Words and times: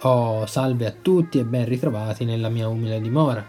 Oh, 0.00 0.44
salve 0.44 0.84
a 0.84 0.90
tutti 0.92 1.38
e 1.38 1.44
ben 1.44 1.64
ritrovati 1.64 2.26
nella 2.26 2.50
mia 2.50 2.68
umile 2.68 3.00
dimora. 3.00 3.42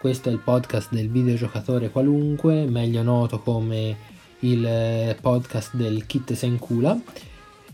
Questo 0.00 0.28
è 0.28 0.32
il 0.32 0.40
podcast 0.40 0.90
del 0.90 1.08
videogiocatore 1.08 1.90
qualunque, 1.90 2.66
meglio 2.66 3.04
noto 3.04 3.38
come 3.38 3.96
il 4.40 4.66
eh, 4.66 5.16
podcast 5.20 5.76
del 5.76 6.04
Kit 6.06 6.32
Senkula. 6.32 7.00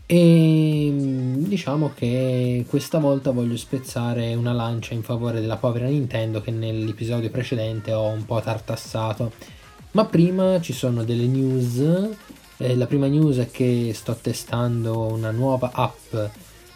E 0.04 0.88
mm, 0.92 1.44
diciamo 1.44 1.92
che 1.94 2.66
questa 2.68 2.98
volta 2.98 3.30
voglio 3.30 3.56
spezzare 3.56 4.34
una 4.34 4.52
lancia 4.52 4.92
in 4.92 5.02
favore 5.02 5.40
della 5.40 5.56
povera 5.56 5.86
Nintendo 5.86 6.42
che 6.42 6.50
nell'episodio 6.50 7.30
precedente 7.30 7.94
ho 7.94 8.08
un 8.08 8.26
po' 8.26 8.42
tartassato. 8.42 9.32
Ma 9.92 10.04
prima 10.04 10.60
ci 10.60 10.74
sono 10.74 11.02
delle 11.02 11.26
news. 11.26 12.10
Eh, 12.58 12.76
la 12.76 12.86
prima 12.86 13.06
news 13.06 13.38
è 13.38 13.50
che 13.50 13.92
sto 13.94 14.14
testando 14.20 15.06
una 15.06 15.30
nuova 15.30 15.70
app 15.72 16.14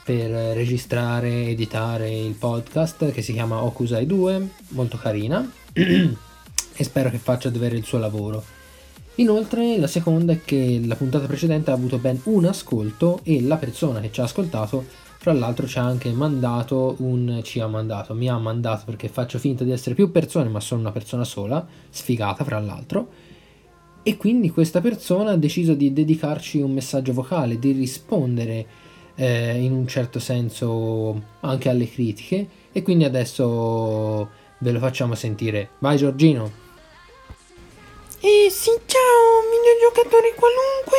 per 0.05 0.31
registrare 0.55 1.47
editare 1.47 2.11
il 2.11 2.35
podcast 2.35 3.13
che 3.13 3.23
si 3.23 3.33
chiama 3.33 3.63
Okusai 3.63 4.07
2, 4.07 4.49
molto 4.69 4.97
carina 4.97 5.49
e 5.73 6.85
spero 6.85 7.11
che 7.11 7.19
faccia 7.19 7.51
davvero 7.51 7.77
il 7.77 7.85
suo 7.85 7.99
lavoro. 7.99 8.43
Inoltre 9.17 9.79
la 9.79 9.87
seconda 9.87 10.33
è 10.33 10.41
che 10.45 10.81
la 10.85 10.97
puntata 10.97 11.27
precedente 11.27 11.71
ha 11.71 11.75
avuto 11.75 11.99
ben 11.99 12.21
un 12.25 12.47
ascolto 12.47 13.21
e 13.23 13.43
la 13.43 13.57
persona 13.57 14.01
che 14.01 14.11
ci 14.11 14.21
ha 14.21 14.25
ascoltato 14.25 14.85
fra 15.19 15.33
l'altro 15.33 15.69
ci 15.69 15.79
ha 15.79 15.85
anche 15.85 16.11
mandato 16.11 16.97
un 16.99 17.41
ci 17.45 17.61
ha 17.61 17.69
mandato, 17.69 18.13
mi 18.15 18.29
ha 18.29 18.37
mandato 18.39 18.83
perché 18.87 19.09
faccio 19.09 19.39
finta 19.39 19.63
di 19.63 19.71
essere 19.71 19.95
più 19.95 20.11
persone 20.11 20.49
ma 20.49 20.59
sono 20.59 20.81
una 20.81 20.91
persona 20.91 21.23
sola, 21.23 21.65
sfigata 21.91 22.43
fra 22.43 22.59
l'altro 22.59 23.09
e 24.03 24.17
quindi 24.17 24.51
questa 24.51 24.81
persona 24.81 25.31
ha 25.31 25.37
deciso 25.37 25.75
di 25.75 25.93
dedicarci 25.93 26.59
un 26.61 26.73
messaggio 26.73 27.13
vocale, 27.13 27.61
di 27.61 27.71
rispondere 27.71 28.67
eh, 29.15 29.63
in 29.63 29.73
un 29.73 29.87
certo 29.87 30.19
senso 30.19 31.21
anche 31.41 31.69
alle 31.69 31.89
critiche 31.89 32.47
e 32.73 32.83
quindi 32.83 33.05
adesso 33.05 34.29
ve 34.59 34.73
lo 34.73 34.79
facciamo 34.79 35.15
sentire. 35.15 35.71
Vai 35.79 35.97
Giorgino! 35.97 36.61
Eh 38.21 38.49
sì, 38.51 38.71
ciao 38.87 39.23
videogiocatore 39.51 40.35
qualunque, 40.35 40.99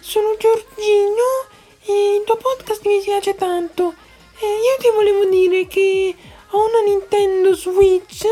sono 0.00 0.36
Giorgino 0.36 1.46
e 1.86 2.16
il 2.16 2.24
tuo 2.24 2.36
podcast 2.36 2.84
mi 2.86 3.00
piace 3.00 3.34
tanto. 3.36 3.94
Eh, 4.40 4.46
io 4.46 4.76
ti 4.80 4.90
volevo 4.92 5.24
dire 5.26 5.68
che 5.68 6.14
ho 6.50 6.66
una 6.66 6.80
Nintendo 6.84 7.54
Switch 7.54 8.26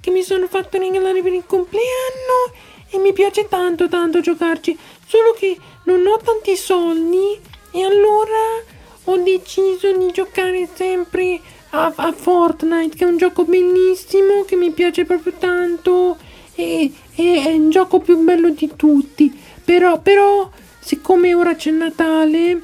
che 0.00 0.10
mi 0.10 0.22
sono 0.22 0.46
fatto 0.46 0.78
regalare 0.78 1.22
per 1.22 1.32
il 1.32 1.44
compleanno 1.46 2.52
e 2.90 2.98
mi 2.98 3.12
piace 3.12 3.48
tanto 3.48 3.88
tanto 3.88 4.20
giocarci, 4.20 4.78
solo 5.06 5.32
che 5.32 5.56
non 5.84 6.06
ho 6.06 6.18
tanti 6.18 6.54
soldi 6.54 7.40
e 7.70 7.82
allora 7.82 8.62
ho 9.08 9.16
deciso 9.18 9.96
di 9.96 10.10
giocare 10.12 10.68
sempre 10.72 11.40
a, 11.70 11.92
a, 11.94 12.12
Fortnite, 12.12 12.96
che 12.96 13.04
è 13.04 13.08
un 13.08 13.16
gioco 13.16 13.44
bellissimo, 13.44 14.44
che 14.46 14.56
mi 14.56 14.70
piace 14.70 15.04
proprio 15.04 15.32
tanto 15.38 16.16
e, 16.54 16.90
e 17.14 17.42
è 17.44 17.48
il 17.50 17.68
gioco 17.70 17.98
più 18.00 18.18
bello 18.18 18.50
di 18.50 18.70
tutti. 18.76 19.32
Però, 19.64 20.00
però 20.00 20.48
siccome 20.78 21.34
ora 21.34 21.54
c'è 21.54 21.70
Natale, 21.70 22.60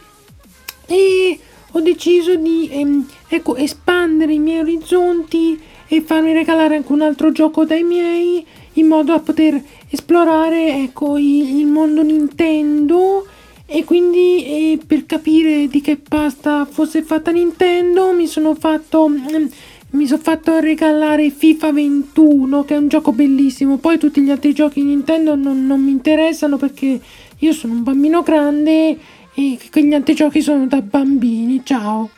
e 0.87 1.39
ho 1.73 1.81
deciso 1.81 2.35
di 2.35 2.69
ehm, 2.71 3.07
ecco, 3.29 3.57
espandere 3.57 4.35
i 4.35 4.39
miei 4.39 4.61
orizzonti 4.61 5.61
e 5.89 6.03
farmi 6.03 6.33
regalare 6.33 6.77
anche 6.77 6.93
un 6.93 7.03
altro 7.03 7.33
gioco 7.33 7.65
dai 7.65 7.83
miei 7.83 8.45
in 8.75 8.87
modo 8.87 9.13
da 9.13 9.21
poter 9.21 9.63
esplorare 9.89 10.83
ecco, 10.83 11.17
il, 11.17 11.59
il 11.59 11.67
mondo 11.67 12.03
Nintendo 12.03 13.27
e 13.75 13.85
quindi 13.85 14.45
eh, 14.45 14.79
per 14.87 15.07
capire 15.07 15.67
di 15.67 15.81
che 15.81 15.97
pasta 15.97 16.67
fosse 16.67 17.03
fatta 17.03 17.31
Nintendo 17.31 18.13
mi 18.13 18.27
sono 18.27 18.55
fatto 18.55 19.09
mm, 19.09 19.47
mi 19.93 20.07
sono 20.07 20.21
fatto 20.21 20.59
regalare 20.59 21.31
FIFA 21.31 21.73
21 21.73 22.65
che 22.65 22.75
è 22.75 22.79
un 22.79 22.89
gioco 22.89 23.13
bellissimo. 23.13 23.79
Poi 23.79 23.99
tutti 23.99 24.21
gli 24.23 24.31
altri 24.31 24.53
giochi 24.53 24.83
Nintendo 24.83 25.35
non, 25.35 25.67
non 25.67 25.83
mi 25.83 25.91
interessano 25.91 26.59
perché 26.59 27.01
io 27.39 27.53
sono 27.53 27.73
un 27.73 27.83
bambino 27.83 28.23
grande 28.23 28.99
e 29.35 29.59
quegli 29.71 29.95
altri 29.95 30.15
giochi 30.15 30.43
sono 30.43 30.67
da 30.67 30.81
bambini. 30.83 31.63
Ciao. 31.65 32.11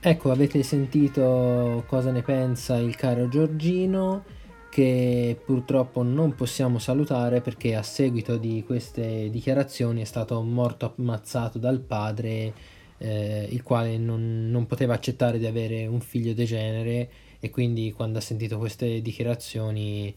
Ecco, 0.00 0.30
avete 0.30 0.62
sentito 0.62 1.84
cosa 1.86 2.10
ne 2.10 2.22
pensa 2.22 2.76
il 2.76 2.96
caro 2.96 3.28
Giorgino 3.28 4.24
che 4.72 5.38
purtroppo 5.44 6.02
non 6.02 6.34
possiamo 6.34 6.78
salutare 6.78 7.42
perché 7.42 7.74
a 7.74 7.82
seguito 7.82 8.38
di 8.38 8.64
queste 8.64 9.28
dichiarazioni 9.28 10.00
è 10.00 10.04
stato 10.04 10.40
morto 10.40 10.94
ammazzato 10.96 11.58
dal 11.58 11.80
padre 11.80 12.54
eh, 12.96 13.48
il 13.50 13.62
quale 13.62 13.98
non, 13.98 14.48
non, 14.50 14.64
poteva 14.64 14.94
accettare 14.94 15.38
di 15.38 15.44
avere 15.44 15.86
un 15.86 16.00
figlio 16.00 16.32
degenere 16.32 17.10
e 17.38 17.50
quindi 17.50 17.92
quando 17.92 18.16
ha 18.16 18.22
sentito 18.22 18.56
queste 18.56 19.02
dichiarazioni 19.02 20.14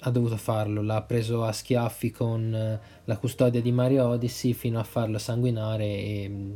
ha 0.00 0.10
dovuto 0.10 0.38
farlo, 0.38 0.80
l'ha 0.80 1.02
preso 1.02 1.44
a 1.44 1.52
schiaffi 1.52 2.10
con 2.10 2.80
la 3.04 3.16
custodia 3.18 3.60
di 3.60 3.70
Mario 3.70 4.06
Odyssey 4.06 4.54
fino 4.54 4.78
a 4.78 4.84
farlo 4.84 5.18
sanguinare 5.18 5.84
e 5.84 6.26
mm, 6.30 6.54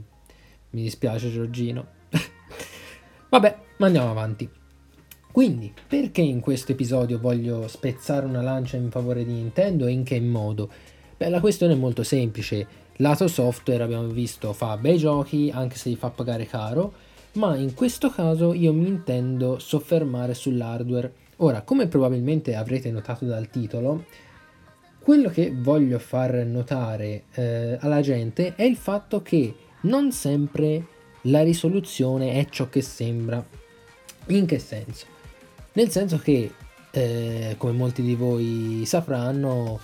mi 0.71 0.83
dispiace 0.83 1.31
Giorgino. 1.31 1.87
Vabbè, 3.29 3.59
ma 3.77 3.87
andiamo 3.87 4.11
avanti. 4.11 4.49
Quindi, 5.39 5.73
perché 5.87 6.21
in 6.21 6.41
questo 6.41 6.73
episodio 6.73 7.21
voglio 7.21 7.69
spezzare 7.69 8.27
una 8.27 8.43
lancia 8.43 8.77
in 8.77 8.91
favore 8.91 9.25
di 9.25 9.35
Nintendo 9.35 9.87
e 9.87 9.93
in 9.93 10.03
che 10.03 10.19
modo? 10.19 10.69
Beh, 11.17 11.29
la 11.29 11.39
questione 11.39 11.75
è 11.75 11.77
molto 11.77 12.03
semplice. 12.03 12.67
Lato 12.97 13.29
software 13.29 13.85
abbiamo 13.85 14.09
visto 14.09 14.53
fa 14.53 14.77
bei 14.79 14.99
giochi, 14.99 15.49
anche 15.55 15.77
se 15.77 15.91
li 15.91 15.95
fa 15.95 16.11
pagare 16.11 16.45
caro, 16.45 16.93
ma 17.35 17.55
in 17.55 17.73
questo 17.75 18.11
caso 18.11 18.53
io 18.53 18.73
mi 18.73 18.89
intendo 18.89 19.61
soffermare 19.61 20.35
sull'hardware. 20.35 21.13
Ora, 21.37 21.63
come 21.63 21.87
probabilmente 21.87 22.57
avrete 22.57 22.91
notato 22.91 23.25
dal 23.25 23.49
titolo, 23.49 24.07
quello 24.99 25.29
che 25.29 25.55
voglio 25.55 26.01
far 26.01 26.35
notare 26.47 27.27
eh, 27.35 27.79
alla 27.79 28.01
gente 28.01 28.57
è 28.57 28.65
il 28.65 28.75
fatto 28.75 29.23
che 29.23 29.55
non 29.83 30.11
sempre 30.11 30.85
la 31.23 31.45
risoluzione 31.45 32.33
è 32.33 32.47
ciò 32.51 32.69
che 32.69 32.83
sembra. 32.83 33.47
In 34.31 34.45
che 34.45 34.59
senso? 34.59 35.18
Nel 35.79 35.91
senso 35.91 36.19
che, 36.19 36.53
eh, 36.91 37.55
come 37.57 37.73
molti 37.73 38.03
di 38.03 38.17
voi 38.17 38.83
sapranno, 38.85 39.79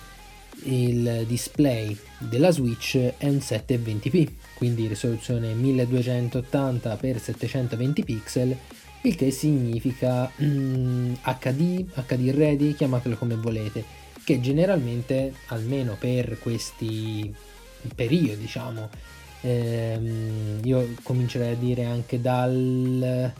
il 0.63 1.23
display 1.25 1.97
della 2.17 2.51
Switch 2.51 2.97
è 3.17 3.29
un 3.29 3.37
720p, 3.37 4.29
quindi 4.55 4.87
risoluzione 4.87 5.53
1280x720 5.53 8.03
pixel, 8.03 8.53
il 9.03 9.15
che 9.15 9.31
significa 9.31 10.29
mm, 10.41 11.13
HD, 11.23 11.85
HD 12.05 12.33
ready, 12.35 12.73
chiamatelo 12.73 13.15
come 13.15 13.35
volete, 13.35 13.85
che 14.25 14.41
generalmente, 14.41 15.33
almeno 15.47 15.95
per 15.97 16.39
questi 16.39 17.33
periodi, 17.95 18.39
diciamo, 18.39 18.89
ehm, 19.39 20.59
io 20.61 20.93
comincerei 21.03 21.53
a 21.53 21.57
dire 21.57 21.85
anche 21.85 22.19
dal 22.19 23.31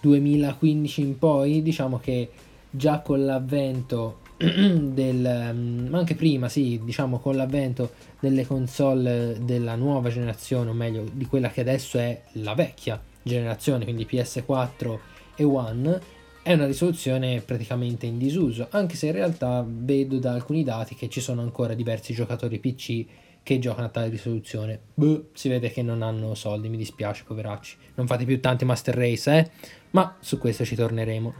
2015 0.00 1.00
in 1.00 1.18
poi, 1.18 1.62
diciamo 1.62 1.98
che 1.98 2.30
già 2.70 3.00
con 3.00 3.24
l'avvento 3.24 4.20
del, 4.36 5.50
mm, 5.52 5.88
ma 5.88 5.98
anche 5.98 6.14
prima, 6.14 6.48
sì, 6.48 6.80
diciamo 6.82 7.18
con 7.18 7.36
l'avvento 7.36 7.92
delle 8.20 8.46
console 8.46 9.38
della 9.42 9.74
nuova 9.74 10.08
generazione, 10.08 10.70
o 10.70 10.72
meglio 10.72 11.04
di 11.12 11.26
quella 11.26 11.50
che 11.50 11.60
adesso 11.60 11.98
è 11.98 12.22
la 12.32 12.54
vecchia 12.54 13.00
generazione, 13.22 13.84
quindi 13.84 14.06
PS4 14.10 14.98
e 15.36 15.44
One, 15.44 16.00
è 16.42 16.54
una 16.54 16.66
risoluzione 16.66 17.42
praticamente 17.42 18.06
in 18.06 18.16
disuso, 18.16 18.68
anche 18.70 18.96
se 18.96 19.06
in 19.06 19.12
realtà 19.12 19.64
vedo 19.66 20.18
da 20.18 20.32
alcuni 20.32 20.64
dati 20.64 20.94
che 20.94 21.10
ci 21.10 21.20
sono 21.20 21.42
ancora 21.42 21.74
diversi 21.74 22.14
giocatori 22.14 22.58
PC 22.58 23.04
che 23.42 23.58
giocano 23.58 23.86
a 23.86 23.90
tale 23.90 24.08
risoluzione. 24.08 24.80
Beh, 24.94 25.30
si 25.32 25.48
vede 25.48 25.70
che 25.70 25.82
non 25.82 26.02
hanno 26.02 26.34
soldi, 26.34 26.68
mi 26.68 26.76
dispiace, 26.76 27.24
poveracci. 27.26 27.76
Non 27.94 28.06
fate 28.06 28.24
più 28.24 28.40
tanti 28.40 28.64
Master 28.64 28.94
Race, 28.94 29.30
eh? 29.30 29.50
Ma 29.90 30.16
su 30.20 30.38
questo 30.38 30.64
ci 30.64 30.74
torneremo. 30.74 31.34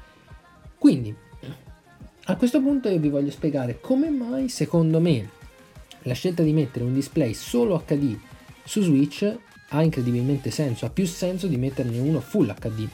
Quindi, 0.78 1.14
a 2.24 2.36
questo 2.36 2.60
punto 2.60 2.88
io 2.88 2.98
vi 2.98 3.08
voglio 3.08 3.30
spiegare 3.30 3.80
come 3.80 4.08
mai, 4.10 4.48
secondo 4.48 5.00
me, 5.00 5.30
la 6.02 6.14
scelta 6.14 6.42
di 6.42 6.52
mettere 6.52 6.84
un 6.84 6.94
display 6.94 7.34
solo 7.34 7.82
HD 7.86 8.18
su 8.64 8.82
Switch 8.82 9.38
ha 9.68 9.82
incredibilmente 9.82 10.50
senso, 10.50 10.86
ha 10.86 10.90
più 10.90 11.06
senso 11.06 11.46
di 11.46 11.56
metterne 11.56 11.98
uno 11.98 12.20
full 12.20 12.54
HD. 12.54 12.88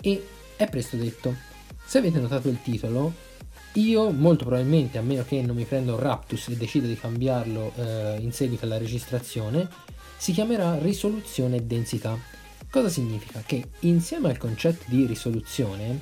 E 0.00 0.26
è 0.56 0.68
presto 0.68 0.96
detto. 0.96 1.34
Se 1.84 1.98
avete 1.98 2.20
notato 2.20 2.48
il 2.48 2.60
titolo, 2.62 3.12
io 3.74 4.10
molto 4.10 4.44
probabilmente, 4.44 4.98
a 4.98 5.02
meno 5.02 5.24
che 5.24 5.40
non 5.42 5.54
mi 5.54 5.64
prenda 5.64 5.94
un 5.94 6.00
Raptus 6.00 6.48
e 6.48 6.56
decida 6.56 6.88
di 6.88 6.96
cambiarlo 6.96 7.72
eh, 7.76 8.16
in 8.20 8.32
seguito 8.32 8.64
alla 8.64 8.78
registrazione, 8.78 9.68
si 10.16 10.32
chiamerà 10.32 10.78
risoluzione 10.78 11.56
e 11.56 11.62
densità. 11.62 12.18
Cosa 12.68 12.88
significa? 12.88 13.42
Che 13.46 13.64
insieme 13.80 14.28
al 14.28 14.38
concetto 14.38 14.84
di 14.88 15.06
risoluzione 15.06 15.98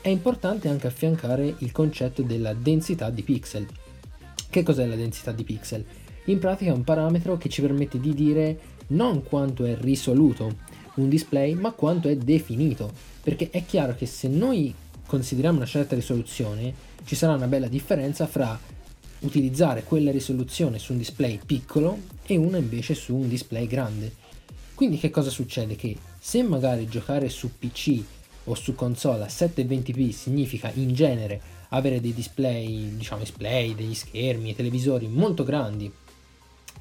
è 0.00 0.08
importante 0.08 0.68
anche 0.68 0.86
affiancare 0.86 1.54
il 1.58 1.72
concetto 1.72 2.22
della 2.22 2.54
densità 2.54 3.10
di 3.10 3.22
pixel. 3.22 3.66
Che 4.48 4.62
cos'è 4.62 4.86
la 4.86 4.96
densità 4.96 5.32
di 5.32 5.44
pixel? 5.44 5.84
In 6.26 6.38
pratica 6.38 6.70
è 6.70 6.74
un 6.74 6.84
parametro 6.84 7.36
che 7.36 7.48
ci 7.48 7.60
permette 7.60 7.98
di 7.98 8.14
dire 8.14 8.58
non 8.88 9.22
quanto 9.22 9.64
è 9.64 9.76
risoluto 9.78 10.56
un 10.94 11.08
display, 11.08 11.54
ma 11.54 11.72
quanto 11.72 12.08
è 12.08 12.16
definito. 12.16 12.92
Perché 13.22 13.50
è 13.50 13.64
chiaro 13.64 13.94
che 13.94 14.06
se 14.06 14.28
noi 14.28 14.74
consideriamo 15.14 15.58
una 15.58 15.66
certa 15.66 15.94
risoluzione, 15.94 16.74
ci 17.04 17.14
sarà 17.14 17.34
una 17.34 17.46
bella 17.46 17.68
differenza 17.68 18.26
fra 18.26 18.58
utilizzare 19.20 19.84
quella 19.84 20.10
risoluzione 20.10 20.80
su 20.80 20.90
un 20.90 20.98
display 20.98 21.38
piccolo 21.46 21.98
e 22.26 22.36
una 22.36 22.56
invece 22.56 22.94
su 22.94 23.14
un 23.14 23.28
display 23.28 23.68
grande. 23.68 24.12
Quindi 24.74 24.98
che 24.98 25.10
cosa 25.10 25.30
succede? 25.30 25.76
Che 25.76 25.96
se 26.18 26.42
magari 26.42 26.88
giocare 26.88 27.28
su 27.28 27.56
PC 27.56 28.02
o 28.46 28.56
su 28.56 28.74
console 28.74 29.22
a 29.22 29.28
720p 29.28 30.10
significa 30.10 30.72
in 30.74 30.92
genere 30.94 31.40
avere 31.68 32.00
dei 32.00 32.12
display, 32.12 32.96
diciamo 32.96 33.20
display, 33.20 33.76
degli 33.76 33.94
schermi, 33.94 34.56
televisori 34.56 35.06
molto 35.06 35.44
grandi, 35.44 35.92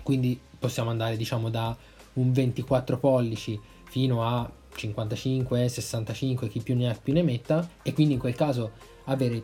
quindi 0.02 0.40
possiamo 0.58 0.90
andare 0.90 1.18
diciamo 1.18 1.52
da 1.52 1.78
un 2.14 2.32
24 2.32 2.98
pollici 2.98 3.60
fino 3.88 4.26
a 4.26 4.52
55, 4.76 5.68
65, 5.68 6.48
chi 6.50 6.62
più 6.62 6.76
ne 6.76 6.90
ha 6.90 6.98
più 7.02 7.14
ne 7.14 7.24
metta, 7.24 7.70
e 7.82 7.94
quindi 7.94 8.14
in 8.14 8.20
quel 8.20 8.36
caso 8.36 8.72
avere 9.06 9.44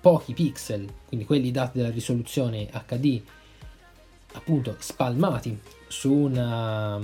pochi 0.00 0.34
pixel, 0.34 0.86
quindi 1.06 1.26
quelli 1.26 1.50
dati 1.50 1.78
dalla 1.78 1.90
risoluzione 1.90 2.68
HD, 2.86 3.22
appunto 4.32 4.76
spalmati 4.78 5.58
su 5.88 6.12
una 6.12 7.00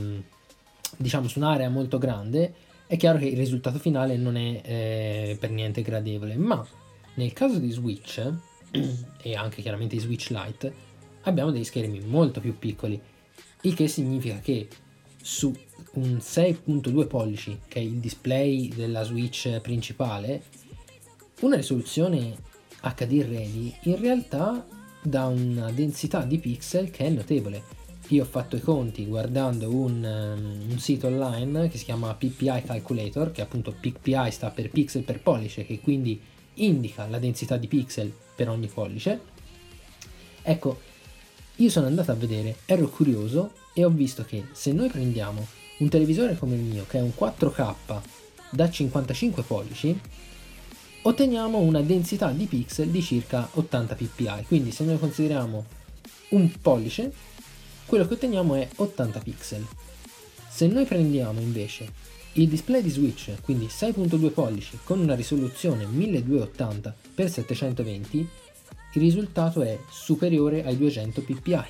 diciamo 0.96 1.28
su 1.28 1.38
un'area 1.38 1.68
molto 1.68 1.98
grande, 1.98 2.54
è 2.86 2.96
chiaro 2.96 3.18
che 3.18 3.26
il 3.26 3.36
risultato 3.36 3.78
finale 3.78 4.16
non 4.16 4.36
è 4.36 4.60
eh, 4.64 5.36
per 5.38 5.50
niente 5.50 5.82
gradevole, 5.82 6.36
ma 6.36 6.64
nel 7.14 7.32
caso 7.32 7.58
di 7.58 7.70
Switch 7.70 8.22
e 9.22 9.34
anche 9.34 9.62
chiaramente 9.62 9.96
di 9.96 10.02
Switch 10.02 10.30
Lite 10.30 10.90
abbiamo 11.22 11.50
degli 11.50 11.64
schermi 11.64 12.00
molto 12.00 12.40
più 12.40 12.58
piccoli, 12.58 13.00
il 13.62 13.74
che 13.74 13.88
significa 13.88 14.38
che 14.40 14.68
su 15.22 15.54
un 15.94 16.18
6.2 16.20 17.06
pollici, 17.06 17.58
che 17.66 17.78
è 17.78 17.82
il 17.82 17.98
display 17.98 18.68
della 18.68 19.02
Switch 19.04 19.60
principale, 19.60 20.42
una 21.40 21.56
risoluzione 21.56 22.36
HD 22.80 23.24
ready 23.28 23.74
in 23.82 24.00
realtà 24.00 24.66
dà 25.02 25.26
una 25.26 25.70
densità 25.70 26.22
di 26.22 26.38
pixel 26.38 26.90
che 26.90 27.06
è 27.06 27.10
notevole. 27.10 27.80
Io 28.08 28.24
ho 28.24 28.26
fatto 28.26 28.56
i 28.56 28.60
conti 28.60 29.06
guardando 29.06 29.70
un, 29.70 30.04
um, 30.04 30.70
un, 30.70 30.78
sito 30.78 31.06
online 31.06 31.68
che 31.68 31.78
si 31.78 31.84
chiama 31.84 32.14
PPI 32.14 32.62
Calculator, 32.64 33.32
che 33.32 33.40
appunto 33.40 33.72
PPI 33.72 34.30
sta 34.30 34.50
per 34.50 34.70
pixel 34.70 35.02
per 35.02 35.20
pollice, 35.20 35.64
che 35.64 35.80
quindi 35.80 36.20
indica 36.54 37.06
la 37.06 37.18
densità 37.18 37.56
di 37.56 37.68
pixel 37.68 38.12
per 38.34 38.48
ogni 38.48 38.66
pollice. 38.66 39.20
Ecco, 40.42 40.80
io 41.56 41.70
sono 41.70 41.86
andato 41.86 42.10
a 42.10 42.14
vedere, 42.14 42.56
ero 42.66 42.88
curioso 42.88 43.52
e 43.74 43.84
ho 43.84 43.90
visto 43.90 44.24
che 44.24 44.46
se 44.52 44.72
noi 44.72 44.88
prendiamo 44.88 45.46
un 45.78 45.88
televisore 45.88 46.36
come 46.36 46.54
il 46.54 46.62
mio, 46.62 46.84
che 46.88 46.98
è 46.98 47.02
un 47.02 47.12
4K 47.16 47.74
da 48.50 48.70
55 48.70 49.42
pollici, 49.42 49.98
otteniamo 51.02 51.58
una 51.58 51.80
densità 51.80 52.30
di 52.30 52.46
pixel 52.46 52.88
di 52.88 53.02
circa 53.02 53.48
80 53.52 53.94
ppi. 53.94 54.44
Quindi 54.46 54.70
se 54.70 54.84
noi 54.84 54.98
consideriamo 54.98 55.64
un 56.30 56.50
pollice, 56.60 57.12
quello 57.86 58.06
che 58.06 58.14
otteniamo 58.14 58.54
è 58.54 58.68
80 58.76 59.20
pixel. 59.20 59.66
Se 60.48 60.66
noi 60.66 60.84
prendiamo 60.84 61.40
invece 61.40 62.10
il 62.34 62.48
display 62.48 62.82
di 62.82 62.90
Switch, 62.90 63.34
quindi 63.42 63.66
6.2 63.66 64.30
pollici 64.30 64.78
con 64.84 65.00
una 65.00 65.14
risoluzione 65.14 65.84
1280x720, 65.84 68.26
il 68.94 69.00
risultato 69.00 69.62
è 69.62 69.78
superiore 69.88 70.64
ai 70.64 70.76
200 70.76 71.22
ppi. 71.22 71.64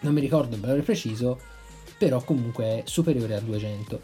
Non 0.00 0.14
mi 0.14 0.20
ricordo 0.20 0.54
il 0.54 0.60
valore 0.60 0.82
preciso, 0.82 1.38
però 1.98 2.22
comunque 2.22 2.64
è 2.64 2.82
superiore 2.86 3.34
a 3.34 3.40
200. 3.40 4.00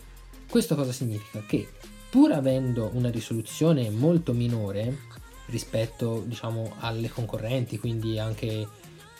Questo 0.48 0.74
cosa 0.74 0.92
significa? 0.92 1.42
Che 1.46 1.68
pur 2.10 2.32
avendo 2.32 2.90
una 2.92 3.10
risoluzione 3.10 3.90
molto 3.90 4.32
minore 4.32 4.98
rispetto 5.46 6.22
diciamo 6.26 6.74
alle 6.78 7.08
concorrenti, 7.08 7.78
quindi 7.78 8.18
anche 8.18 8.66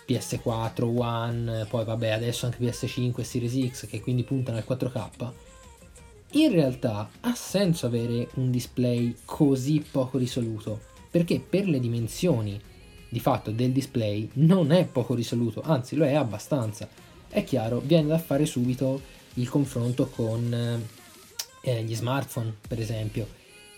PS4, 0.07 0.83
One, 0.83 1.65
poi 1.69 1.83
vabbè 1.83 2.09
adesso 2.09 2.45
anche 2.45 2.63
PS5 2.63 3.19
e 3.19 3.23
Series 3.23 3.71
X 3.71 3.87
che 3.87 4.01
quindi 4.01 4.23
puntano 4.23 4.57
al 4.57 4.65
4K, 4.67 5.31
in 6.31 6.51
realtà 6.51 7.09
ha 7.21 7.35
senso 7.35 7.85
avere 7.85 8.29
un 8.35 8.51
display 8.51 9.15
così 9.25 9.83
poco 9.89 10.17
risoluto, 10.17 10.79
perché 11.09 11.39
per 11.39 11.67
le 11.67 11.79
dimensioni 11.79 12.59
di 13.09 13.19
fatto 13.19 13.51
del 13.51 13.71
display 13.71 14.29
non 14.33 14.71
è 14.71 14.85
poco 14.85 15.13
risoluto, 15.13 15.61
anzi 15.61 15.95
lo 15.95 16.05
è 16.05 16.13
abbastanza 16.13 16.87
è 17.35 17.43
chiaro, 17.43 17.81
viene 17.81 18.07
da 18.07 18.17
fare 18.17 18.45
subito 18.45 19.01
il 19.33 19.49
confronto 19.49 20.07
con 20.07 20.81
eh, 21.61 21.83
gli 21.83 21.93
smartphone, 21.93 22.55
per 22.65 22.79
esempio, 22.79 23.27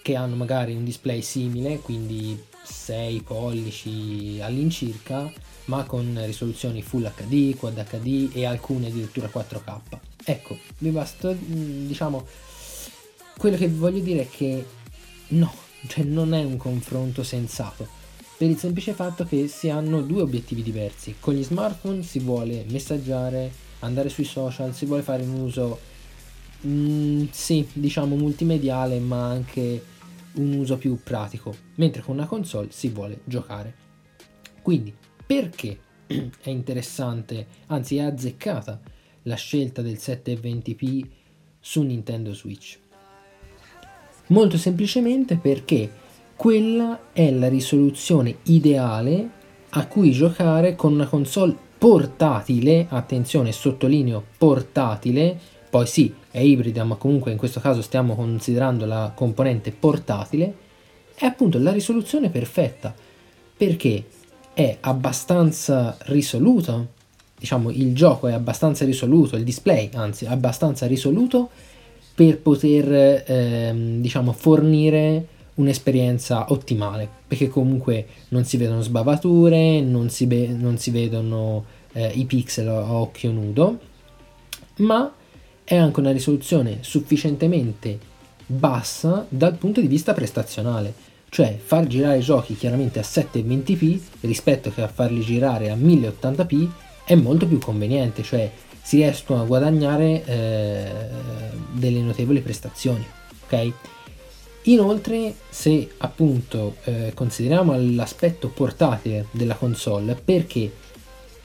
che 0.04 0.16
hanno 0.16 0.36
magari 0.36 0.76
un 0.76 0.84
display 0.84 1.24
simile, 1.24 1.80
quindi 1.80 2.40
6 2.64 3.22
pollici 3.22 4.40
all'incirca, 4.42 5.32
ma 5.66 5.84
con 5.86 6.22
risoluzioni 6.24 6.84
Full 6.84 7.12
HD, 7.16 7.58
Quad 7.58 7.84
HD 7.84 8.30
e 8.34 8.46
alcune 8.46 8.88
addirittura 8.88 9.28
4K. 9.28 9.80
Ecco, 10.24 10.56
vi 10.78 10.90
basta, 10.90 11.34
mm, 11.34 11.88
diciamo, 11.88 12.28
quello 13.38 13.58
che 13.58 13.70
voglio 13.70 14.02
dire 14.02 14.22
è 14.22 14.30
che 14.30 14.66
no, 15.30 15.52
cioè 15.88 16.04
non 16.04 16.36
è 16.36 16.44
un 16.44 16.58
confronto 16.58 17.24
sensato 17.24 18.06
per 18.38 18.48
il 18.48 18.58
semplice 18.58 18.94
fatto 18.94 19.26
che 19.26 19.48
si 19.48 19.70
hanno 19.70 20.02
due 20.02 20.22
obiettivi 20.22 20.62
diversi. 20.62 21.16
Con 21.20 21.34
gli 21.34 21.44
smartphone 21.44 22.04
si 22.04 22.20
vuole 22.20 22.66
messaggiare, 22.70 23.52
andare 23.80 24.10
sui 24.10 24.26
social, 24.26 24.76
si 24.76 24.86
vuole 24.86 25.02
fare 25.02 25.24
un 25.24 25.40
uso, 25.40 25.80
mm, 26.66 27.26
sì, 27.32 27.68
diciamo 27.74 28.16
multimediale, 28.16 29.00
ma 29.00 29.28
anche 29.28 29.84
un 30.34 30.54
uso 30.54 30.78
più 30.78 31.00
pratico, 31.02 31.56
mentre 31.76 32.04
con 32.04 32.16
una 32.16 32.28
console 32.28 32.68
si 32.70 32.90
vuole 32.90 33.22
giocare. 33.24 33.74
Quindi, 34.62 34.94
perché 35.26 35.80
è 36.06 36.50
interessante, 36.50 37.48
anzi 37.68 37.98
è 37.98 38.02
azzeccata 38.02 38.80
la 39.24 39.36
scelta 39.36 39.82
del 39.82 39.96
720p 39.96 41.08
su 41.60 41.82
Nintendo 41.82 42.36
Switch? 42.36 42.78
Molto 44.28 44.58
semplicemente 44.58 45.38
perché 45.38 45.90
quella 46.38 47.00
è 47.14 47.32
la 47.32 47.50
risoluzione 47.50 48.38
ideale 48.44 49.30
a 49.72 49.88
cui 49.88 50.12
giocare 50.12 50.76
con 50.76 50.94
una 50.94 51.08
console 51.08 51.56
portatile, 51.78 52.86
attenzione 52.90 53.52
sottolineo 53.52 54.24
portatile, 54.38 55.38
poi 55.70 55.88
sì 55.88 56.14
è 56.30 56.40
ibrida 56.40 56.84
ma 56.84 56.96
comunque 56.96 57.32
in 57.32 57.38
questo 57.38 57.60
caso 57.60 57.82
stiamo 57.82 58.16
considerando 58.16 58.86
la 58.86 59.12
componente 59.16 59.72
portatile, 59.72 60.54
è 61.16 61.26
appunto 61.26 61.58
la 61.58 61.72
risoluzione 61.72 62.30
perfetta 62.30 62.94
perché 63.58 64.06
è 64.54 64.78
abbastanza 64.82 65.98
risoluto, 66.02 66.90
diciamo 67.38 67.72
il 67.72 67.96
gioco 67.96 68.28
è 68.28 68.34
abbastanza 68.34 68.86
risoluto, 68.86 69.36
il 69.36 69.44
display 69.44 69.90
anzi 69.94 70.28
abbastanza 70.28 70.86
risoluto 70.86 71.50
per 72.14 72.40
poter 72.40 73.24
ehm, 73.26 74.02
diciamo 74.02 74.32
fornire 74.34 75.36
un'esperienza 75.58 76.52
ottimale, 76.52 77.08
perché 77.28 77.48
comunque 77.48 78.08
non 78.30 78.46
si 78.46 78.58
vedono 78.58 78.82
sbavature, 78.82 79.82
non 79.82 80.10
si, 80.10 80.26
be- 80.26 80.48
non 80.48 80.78
si 80.78 80.92
vedono 80.92 81.66
eh, 81.94 82.08
i 82.08 82.26
pixel 82.26 82.68
a 82.68 82.94
occhio 82.94 83.32
nudo, 83.32 83.80
ma 84.78 85.12
è 85.64 85.76
anche 85.76 86.00
una 86.00 86.12
risoluzione 86.12 86.80
sufficientemente 86.82 88.00
bassa 88.46 89.26
dal 89.28 89.56
punto 89.56 89.82
di 89.82 89.88
vista 89.88 90.14
prestazionale, 90.14 90.94
cioè 91.30 91.58
far 91.62 91.88
girare 91.88 92.20
i 92.20 92.22
giochi 92.22 92.56
chiaramente 92.56 93.00
a 93.00 93.04
720p 93.04 94.00
rispetto 94.22 94.72
che 94.72 94.82
a 94.82 94.88
farli 94.88 95.22
girare 95.22 95.70
a 95.70 95.76
1080p 95.76 96.70
è 97.04 97.16
molto 97.16 97.48
più 97.48 97.58
conveniente, 97.58 98.24
cioè 98.24 98.50
si 98.82 98.98
riescono 98.98 99.42
a 99.42 99.46
guadagnare 99.46 100.24
eh, 100.24 100.92
delle 101.74 102.00
notevoli 102.00 102.40
prestazioni, 102.40 103.06
ok? 103.46 103.72
Inoltre, 104.68 105.34
se 105.50 105.92
appunto 106.00 106.76
eh, 106.84 107.12
consideriamo 107.14 107.74
l'aspetto 107.78 108.50
portatile 108.50 109.28
della 109.32 109.56
console, 109.56 110.14
perché 110.16 110.70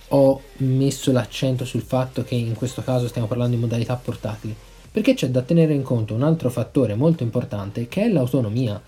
ho 0.09 0.41
messo 0.59 1.13
l'accento 1.13 1.65
sul 1.65 1.83
fatto 1.83 2.25
che 2.25 2.35
in 2.35 2.55
questo 2.55 2.83
caso 2.83 3.07
stiamo 3.07 3.29
parlando 3.29 3.55
di 3.55 3.61
modalità 3.61 3.95
portatile? 3.95 4.55
Perché 4.91 5.15
c'è 5.15 5.29
da 5.29 5.43
tenere 5.43 5.73
in 5.73 5.83
conto 5.83 6.15
un 6.15 6.25
altro 6.25 6.51
fattore 6.51 6.97
molto 6.97 7.23
importante 7.23 7.87
che 7.87 8.03
è 8.03 8.09
l'autonomia. 8.09 8.81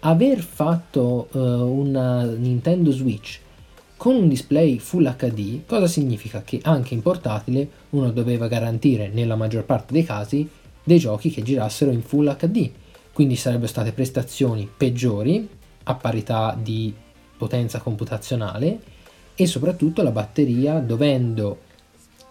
Aver 0.00 0.38
fatto 0.38 1.28
eh, 1.32 1.38
una 1.38 2.22
Nintendo 2.22 2.92
Switch 2.92 3.40
con 3.96 4.14
un 4.14 4.28
display 4.28 4.78
Full 4.78 5.16
HD, 5.16 5.62
cosa 5.66 5.88
significa? 5.88 6.42
Che 6.42 6.60
anche 6.62 6.94
in 6.94 7.02
portatile 7.02 7.68
uno 7.90 8.12
doveva 8.12 8.46
garantire 8.46 9.08
nella 9.08 9.34
maggior 9.34 9.64
parte 9.64 9.92
dei 9.92 10.04
casi 10.04 10.48
dei 10.84 10.98
giochi 10.98 11.30
che 11.30 11.42
girassero 11.42 11.90
in 11.90 12.02
Full 12.02 12.36
HD 12.36 12.70
quindi 13.14 13.36
sarebbero 13.36 13.68
state 13.68 13.92
prestazioni 13.92 14.68
peggiori 14.76 15.48
a 15.84 15.94
parità 15.94 16.58
di 16.60 16.92
potenza 17.38 17.78
computazionale 17.78 18.78
e 19.34 19.46
soprattutto 19.46 20.02
la 20.02 20.10
batteria 20.10 20.80
dovendo 20.80 21.60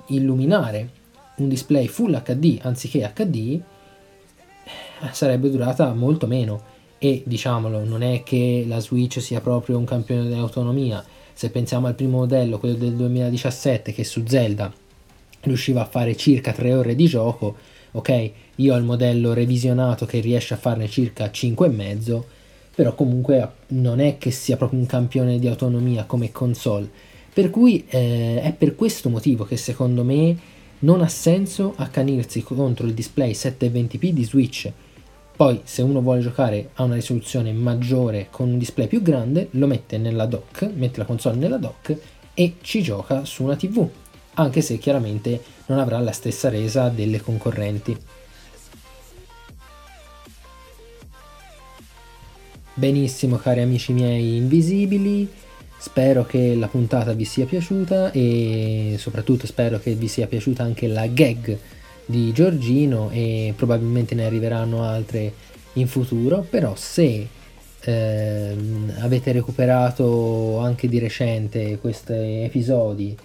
illuminare 0.07 1.01
un 1.37 1.47
display 1.47 1.87
Full 1.87 2.21
HD 2.21 2.59
anziché 2.61 3.11
HD 3.15 3.35
eh, 3.35 3.61
sarebbe 5.11 5.49
durata 5.49 5.93
molto 5.93 6.27
meno. 6.27 6.71
E 6.97 7.23
diciamolo 7.25 7.83
non 7.83 8.01
è 8.01 8.23
che 8.23 8.63
la 8.67 8.79
Switch 8.79 9.21
sia 9.21 9.41
proprio 9.41 9.77
un 9.77 9.85
campione 9.85 10.27
dell'autonomia. 10.27 11.03
Se 11.33 11.49
pensiamo 11.49 11.87
al 11.87 11.95
primo 11.95 12.19
modello 12.19 12.59
quello 12.59 12.75
del 12.75 12.93
2017 12.93 13.91
che 13.93 14.03
su 14.03 14.23
Zelda 14.25 14.71
riusciva 15.41 15.81
a 15.81 15.85
fare 15.85 16.15
circa 16.15 16.53
3 16.53 16.73
ore 16.73 16.95
di 16.95 17.05
gioco 17.07 17.55
ok? 17.93 18.31
Io 18.57 18.73
ho 18.73 18.77
il 18.77 18.83
modello 18.83 19.33
revisionato 19.33 20.05
che 20.05 20.19
riesce 20.19 20.53
a 20.53 20.57
farne 20.57 20.87
circa 20.87 21.25
5,5 21.25 22.21
però 22.75 22.95
comunque 22.95 23.51
non 23.67 23.99
è 23.99 24.17
che 24.17 24.31
sia 24.31 24.57
proprio 24.57 24.79
un 24.79 24.85
campione 24.85 25.37
di 25.37 25.47
autonomia 25.47 26.05
come 26.05 26.31
console. 26.31 26.89
Per 27.31 27.49
cui 27.49 27.85
eh, 27.87 28.41
è 28.41 28.53
per 28.53 28.75
questo 28.75 29.09
motivo 29.09 29.43
che 29.43 29.57
secondo 29.57 30.03
me 30.03 30.35
non 30.79 31.01
ha 31.01 31.07
senso 31.07 31.73
accanirsi 31.75 32.41
contro 32.41 32.85
il 32.85 32.93
display 32.93 33.31
720p 33.31 34.09
di 34.09 34.23
Switch. 34.23 34.71
Poi 35.35 35.61
se 35.63 35.81
uno 35.81 36.01
vuole 36.01 36.21
giocare 36.21 36.69
a 36.73 36.83
una 36.83 36.95
risoluzione 36.95 37.51
maggiore 37.53 38.27
con 38.29 38.49
un 38.49 38.57
display 38.57 38.87
più 38.87 39.01
grande, 39.01 39.47
lo 39.51 39.67
mette 39.67 39.97
nella 39.97 40.25
dock, 40.25 40.69
mette 40.73 40.99
la 40.99 41.05
console 41.05 41.37
nella 41.37 41.57
dock 41.57 41.97
e 42.33 42.55
ci 42.61 42.81
gioca 42.81 43.25
su 43.25 43.43
una 43.43 43.55
TV, 43.55 43.87
anche 44.35 44.61
se 44.61 44.77
chiaramente 44.77 45.41
non 45.67 45.79
avrà 45.79 45.99
la 45.99 46.11
stessa 46.11 46.49
resa 46.49 46.89
delle 46.89 47.21
concorrenti. 47.21 47.97
Benissimo 52.75 53.37
cari 53.37 53.61
amici 53.61 53.93
miei 53.93 54.37
invisibili, 54.37 55.29
Spero 55.83 56.25
che 56.25 56.55
la 56.55 56.69
puntata 56.69 57.11
vi 57.11 57.25
sia 57.25 57.45
piaciuta 57.45 58.13
e 58.13 58.95
soprattutto 58.97 59.45
spero 59.45 59.79
che 59.79 59.95
vi 59.95 60.07
sia 60.07 60.27
piaciuta 60.27 60.63
anche 60.63 60.87
la 60.87 61.05
gag 61.07 61.57
di 62.05 62.31
Giorgino 62.31 63.09
e 63.11 63.53
probabilmente 63.53 64.15
ne 64.15 64.25
arriveranno 64.25 64.83
altre 64.83 65.33
in 65.73 65.87
futuro, 65.89 66.47
però 66.49 66.73
se 66.77 67.27
eh, 67.81 68.55
avete 68.99 69.33
recuperato 69.33 70.59
anche 70.59 70.87
di 70.87 70.99
recente 70.99 71.77
questi 71.79 72.13
episodi 72.13 73.17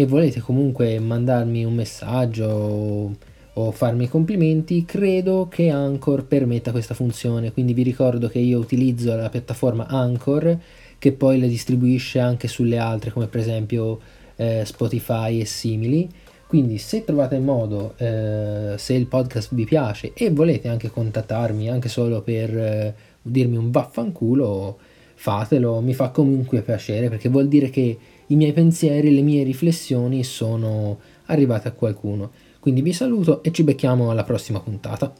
e 0.00 0.06
volete 0.06 0.40
comunque 0.40 0.98
mandarmi 0.98 1.62
un 1.64 1.74
messaggio 1.74 2.46
o, 2.46 3.16
o 3.52 3.70
farmi 3.70 4.08
complimenti, 4.08 4.86
credo 4.86 5.46
che 5.50 5.68
Anchor 5.68 6.24
permetta 6.24 6.70
questa 6.70 6.94
funzione, 6.94 7.52
quindi 7.52 7.74
vi 7.74 7.82
ricordo 7.82 8.28
che 8.28 8.38
io 8.38 8.58
utilizzo 8.58 9.14
la 9.14 9.28
piattaforma 9.28 9.86
Anchor 9.86 10.58
che 10.98 11.12
poi 11.12 11.38
le 11.38 11.48
distribuisce 11.48 12.18
anche 12.18 12.48
sulle 12.48 12.78
altre 12.78 13.10
come 13.10 13.26
per 13.26 13.40
esempio 13.40 14.00
eh, 14.36 14.62
Spotify 14.64 15.40
e 15.40 15.44
simili. 15.44 16.08
Quindi 16.46 16.78
se 16.78 17.04
trovate 17.04 17.38
modo, 17.38 17.94
eh, 17.96 18.74
se 18.76 18.94
il 18.94 19.06
podcast 19.06 19.54
vi 19.54 19.64
piace 19.64 20.12
e 20.14 20.30
volete 20.30 20.68
anche 20.68 20.90
contattarmi 20.90 21.70
anche 21.70 21.88
solo 21.88 22.22
per 22.22 22.56
eh, 22.56 22.94
dirmi 23.22 23.56
un 23.56 23.70
vaffanculo, 23.70 24.78
fatelo, 25.14 25.80
mi 25.80 25.94
fa 25.94 26.08
comunque 26.08 26.62
piacere 26.62 27.08
perché 27.08 27.28
vuol 27.28 27.46
dire 27.46 27.70
che 27.70 27.96
i 28.30 28.36
miei 28.36 28.52
pensieri, 28.52 29.14
le 29.14 29.22
mie 29.22 29.42
riflessioni 29.42 30.22
sono 30.22 30.98
arrivate 31.26 31.68
a 31.68 31.72
qualcuno. 31.72 32.30
Quindi 32.60 32.82
vi 32.82 32.92
saluto 32.92 33.42
e 33.42 33.50
ci 33.50 33.62
becchiamo 33.64 34.10
alla 34.10 34.24
prossima 34.24 34.60
puntata. 34.60 35.12